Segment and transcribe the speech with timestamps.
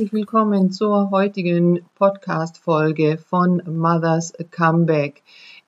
[0.00, 5.22] herzlich willkommen zur heutigen Podcast-Folge von Mother's Comeback.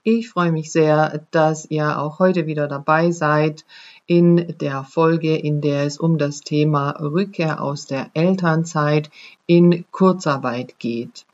[0.05, 3.67] Ich freue mich sehr, dass ihr auch heute wieder dabei seid
[4.07, 9.11] in der Folge, in der es um das Thema Rückkehr aus der Elternzeit
[9.47, 11.27] in Kurzarbeit geht.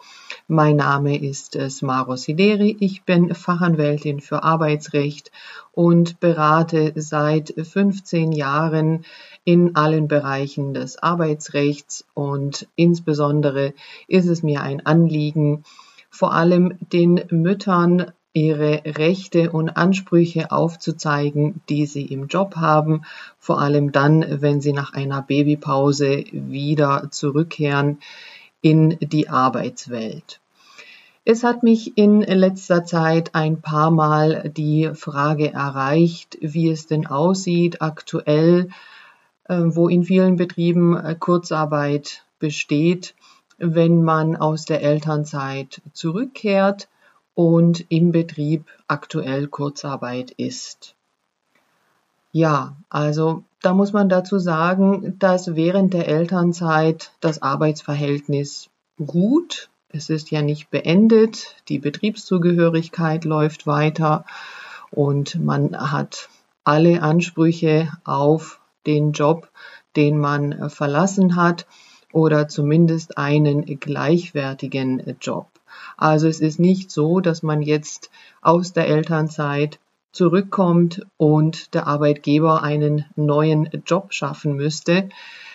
[0.50, 2.74] Mein Name ist Smaro Sideri.
[2.80, 5.30] Ich bin Fachanwältin für Arbeitsrecht
[5.72, 9.04] und berate seit 15 Jahren
[9.44, 13.74] in allen Bereichen des Arbeitsrechts und insbesondere
[14.06, 15.64] ist es mir ein Anliegen,
[16.08, 23.02] vor allem den Müttern ihre Rechte und Ansprüche aufzuzeigen, die sie im Job haben,
[23.38, 27.98] vor allem dann, wenn sie nach einer Babypause wieder zurückkehren
[28.60, 30.40] in die Arbeitswelt.
[31.30, 37.06] Es hat mich in letzter Zeit ein paar Mal die Frage erreicht, wie es denn
[37.06, 38.70] aussieht aktuell,
[39.44, 43.14] äh, wo in vielen Betrieben äh, Kurzarbeit besteht,
[43.58, 46.88] wenn man aus der Elternzeit zurückkehrt
[47.34, 50.94] und im Betrieb aktuell Kurzarbeit ist.
[52.32, 60.10] Ja, also da muss man dazu sagen, dass während der Elternzeit das Arbeitsverhältnis gut, es
[60.10, 64.24] ist ja nicht beendet, die Betriebszugehörigkeit läuft weiter
[64.90, 66.28] und man hat
[66.64, 69.50] alle Ansprüche auf den Job,
[69.96, 71.66] den man verlassen hat
[72.12, 75.48] oder zumindest einen gleichwertigen Job.
[75.96, 78.10] Also es ist nicht so, dass man jetzt
[78.42, 79.78] aus der Elternzeit
[80.12, 85.08] zurückkommt und der Arbeitgeber einen neuen Job schaffen müsste,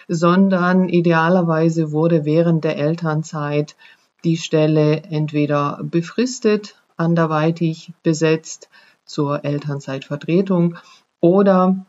[0.08, 3.76] sondern idealerweise wurde während der Elternzeit
[4.24, 8.70] die Stelle entweder befristet, anderweitig besetzt
[9.06, 10.78] zur Elternzeitvertretung
[11.20, 11.86] oder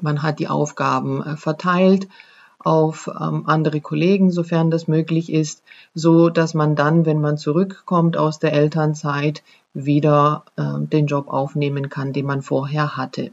[0.00, 2.08] man hat die Aufgaben äh, verteilt
[2.58, 5.62] auf ähm, andere Kollegen, sofern das möglich ist,
[5.94, 9.42] so dass man dann, wenn man zurückkommt aus der Elternzeit,
[9.74, 13.32] wieder äh, den Job aufnehmen kann, den man vorher hatte.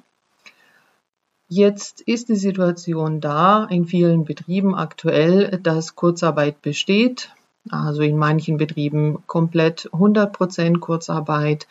[1.48, 7.30] Jetzt ist die Situation da in vielen Betrieben aktuell, dass Kurzarbeit besteht.
[7.70, 11.68] Also in manchen Betrieben komplett 100% Kurzarbeit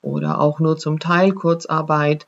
[0.00, 2.26] oder auch nur zum Teil Kurzarbeit.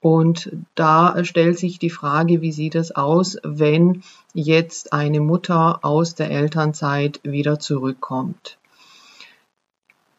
[0.00, 4.02] Und da stellt sich die Frage, wie sieht es aus, wenn
[4.34, 8.58] jetzt eine Mutter aus der Elternzeit wieder zurückkommt?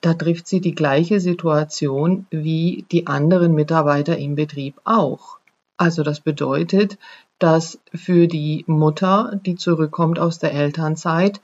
[0.01, 5.39] Da trifft sie die gleiche Situation wie die anderen Mitarbeiter im Betrieb auch.
[5.77, 6.97] Also das bedeutet,
[7.39, 11.41] dass für die Mutter, die zurückkommt aus der Elternzeit,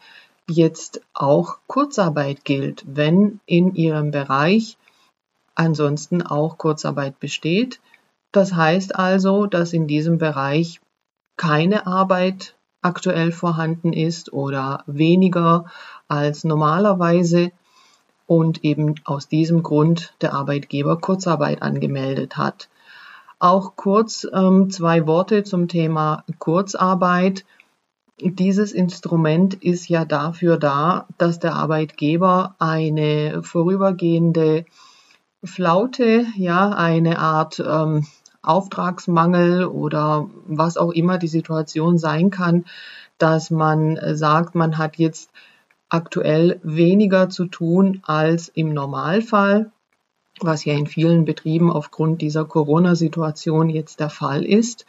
[0.51, 4.77] jetzt auch Kurzarbeit gilt, wenn in ihrem Bereich
[5.55, 7.79] ansonsten auch Kurzarbeit besteht
[8.31, 10.79] das heißt also, dass in diesem Bereich
[11.37, 15.65] keine Arbeit aktuell vorhanden ist oder weniger
[16.07, 17.51] als normalerweise
[18.25, 22.69] und eben aus diesem Grund der Arbeitgeber Kurzarbeit angemeldet hat.
[23.39, 27.43] Auch kurz ähm, zwei Worte zum Thema Kurzarbeit.
[28.23, 34.65] Dieses Instrument ist ja dafür da, dass der Arbeitgeber eine vorübergehende
[35.43, 38.05] Flaute, ja, eine Art ähm,
[38.43, 42.65] Auftragsmangel oder was auch immer die Situation sein kann,
[43.17, 45.31] dass man sagt, man hat jetzt
[45.89, 49.71] aktuell weniger zu tun als im Normalfall,
[50.39, 54.85] was ja in vielen Betrieben aufgrund dieser Corona-Situation jetzt der Fall ist.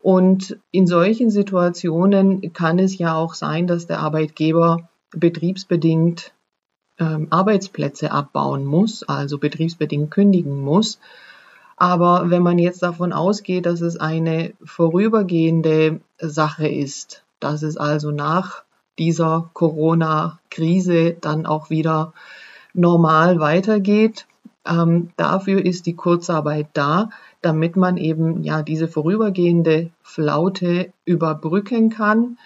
[0.00, 6.32] Und in solchen Situationen kann es ja auch sein, dass der Arbeitgeber betriebsbedingt
[6.98, 10.98] ähm, Arbeitsplätze abbauen muss, also betriebsbedingt kündigen muss.
[11.76, 18.10] Aber wenn man jetzt davon ausgeht, dass es eine vorübergehende Sache ist, dass es also
[18.10, 18.64] nach
[18.98, 22.12] dieser Corona-Krise dann auch wieder
[22.74, 24.26] normal weitergeht,
[24.66, 27.10] ähm, dafür ist die Kurzarbeit da,
[27.42, 32.38] damit man eben ja diese vorübergehende Flaute überbrücken kann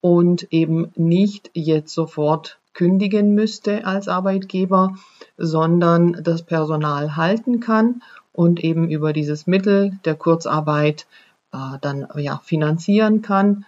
[0.00, 4.96] und eben nicht jetzt sofort kündigen müsste als Arbeitgeber,
[5.36, 8.02] sondern das Personal halten kann
[8.32, 11.06] und eben über dieses Mittel der Kurzarbeit
[11.52, 13.66] äh, dann ja, finanzieren kann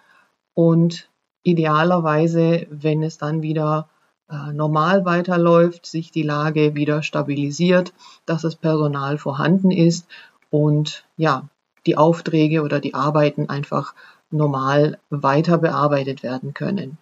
[0.55, 1.09] und
[1.43, 3.89] idealerweise, wenn es dann wieder
[4.31, 7.93] äh, normal weiterläuft, sich die Lage wieder stabilisiert,
[8.25, 10.07] dass das Personal vorhanden ist
[10.55, 11.49] und ja,
[11.85, 13.93] die Aufträge oder die Arbeiten einfach
[14.31, 16.97] normal weiter bearbeitet werden können.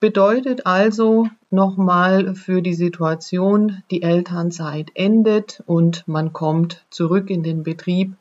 [0.00, 7.62] Bedeutet also nochmal für die Situation, die Elternzeit endet und man kommt zurück in den
[7.62, 8.16] Betrieb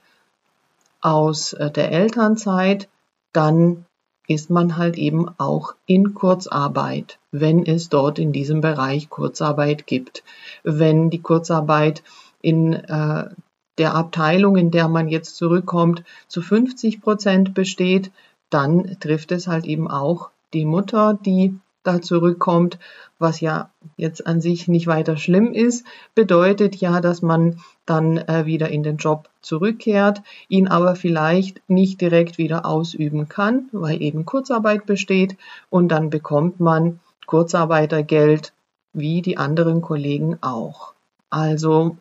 [1.02, 2.90] aus äh, der Elternzeit,
[3.32, 3.86] dann
[4.28, 10.24] ist man halt eben auch in Kurzarbeit, wenn es dort in diesem Bereich Kurzarbeit gibt.
[10.64, 12.04] Wenn die Kurzarbeit
[12.40, 13.30] in äh,
[13.78, 18.12] der Abteilung, in der man jetzt zurückkommt, zu 50 Prozent besteht,
[18.50, 22.80] dann trifft es halt eben auch die Mutter, die da zurückkommt,
[23.20, 25.86] was ja jetzt an sich nicht weiter schlimm ist,
[26.16, 32.00] bedeutet ja, dass man dann äh, wieder in den Job zurückkehrt, ihn aber vielleicht nicht
[32.00, 35.38] direkt wieder ausüben kann, weil eben Kurzarbeit besteht
[35.70, 38.54] und dann bekommt man Kurzarbeitergeld
[38.94, 40.94] wie die anderen Kollegen auch.
[41.30, 41.98] Also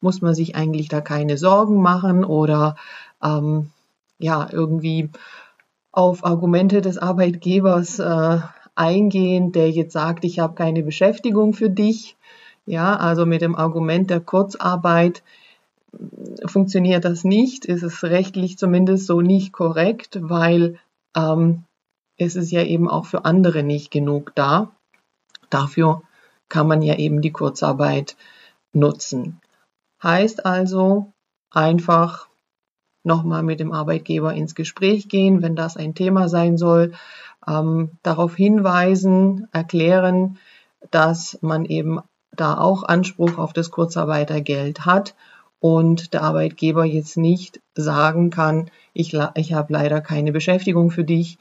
[0.00, 2.76] muss man sich eigentlich da keine Sorgen machen oder
[3.22, 3.70] ähm,
[4.18, 5.10] ja irgendwie
[5.92, 8.38] auf Argumente des Arbeitgebers äh,
[8.74, 12.16] eingehen, der jetzt sagt, ich habe keine Beschäftigung für dich.
[12.66, 15.22] Ja, also mit dem Argument der Kurzarbeit
[15.92, 20.78] äh, funktioniert das nicht, ist es rechtlich zumindest so nicht korrekt, weil
[21.16, 21.64] ähm,
[22.16, 24.70] es ist ja eben auch für andere nicht genug da.
[25.50, 26.02] Dafür
[26.48, 28.16] kann man ja eben die Kurzarbeit
[28.72, 29.40] nutzen.
[30.04, 31.14] Heißt also
[31.50, 32.28] einfach
[33.04, 36.92] nochmal mit dem Arbeitgeber ins Gespräch gehen, wenn das ein Thema sein soll,
[37.48, 40.38] ähm, darauf hinweisen, erklären,
[40.90, 42.00] dass man eben
[42.32, 45.14] da auch Anspruch auf das Kurzarbeitergeld hat
[45.58, 51.38] und der Arbeitgeber jetzt nicht sagen kann, ich, ich habe leider keine Beschäftigung für dich,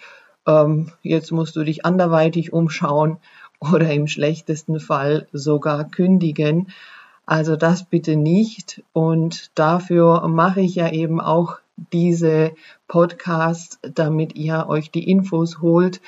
[0.48, 3.18] ähm, jetzt musst du dich anderweitig umschauen
[3.60, 6.68] oder im schlechtesten Fall sogar kündigen.
[7.26, 8.84] Also das bitte nicht.
[8.94, 12.52] Und dafür mache ich ja eben auch diese
[12.88, 16.02] Podcasts, damit ihr euch die Infos holt,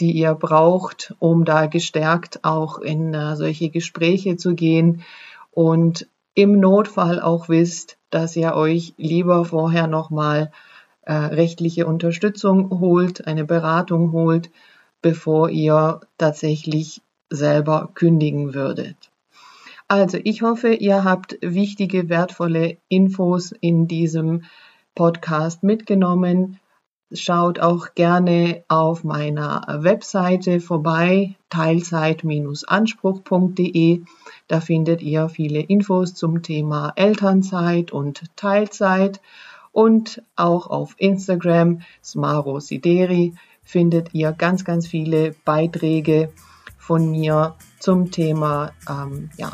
[0.00, 5.02] die ihr braucht, um da gestärkt auch in uh, solche Gespräche zu gehen
[5.50, 10.50] und im Notfall auch wisst, dass ihr euch lieber vorher nochmal
[11.02, 14.50] äh, rechtliche Unterstützung holt, eine Beratung holt,
[15.02, 19.11] bevor ihr tatsächlich selber kündigen würdet.
[19.92, 24.44] Also ich hoffe, ihr habt wichtige, wertvolle Infos in diesem
[24.94, 26.58] Podcast mitgenommen.
[27.12, 34.00] Schaut auch gerne auf meiner Webseite vorbei, teilzeit-anspruch.de.
[34.48, 39.20] Da findet ihr viele Infos zum Thema Elternzeit und Teilzeit.
[39.72, 46.32] Und auch auf Instagram, Smaro Sideri, findet ihr ganz, ganz viele Beiträge
[46.78, 49.52] von mir zum Thema ähm, ja,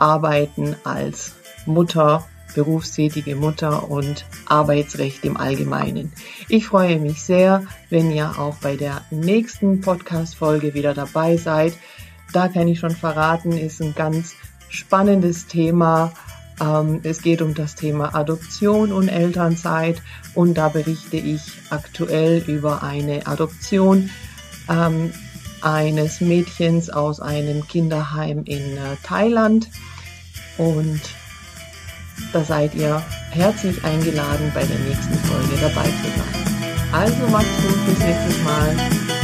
[0.00, 1.32] Arbeiten als
[1.66, 6.12] Mutter, berufstätige Mutter und Arbeitsrecht im Allgemeinen.
[6.48, 11.74] Ich freue mich sehr, wenn ihr auch bei der nächsten Podcast-Folge wieder dabei seid.
[12.32, 14.34] Da kann ich schon verraten, ist ein ganz
[14.68, 16.12] spannendes Thema.
[16.60, 20.02] Ähm, es geht um das Thema Adoption und Elternzeit
[20.34, 24.10] und da berichte ich aktuell über eine Adoption
[24.68, 25.12] ähm,
[25.62, 29.68] eines Mädchens aus einem Kinderheim in äh, Thailand.
[30.58, 31.00] Und
[32.32, 36.50] da seid ihr herzlich eingeladen, bei der nächsten Folge dabei zu sein.
[36.92, 39.19] Also macht's gut, bis nächstes Mal.